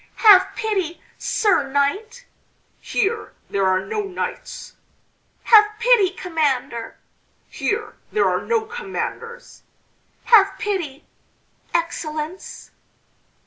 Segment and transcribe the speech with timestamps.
[0.15, 2.25] "Have pity, Sir Knight!"
[2.79, 4.73] "Here there are no knights!"
[5.43, 6.97] "Have pity, Commander!"
[7.49, 9.61] "Here there are no commanders!"
[10.23, 11.05] "Have pity,
[11.71, 12.71] Excellence!"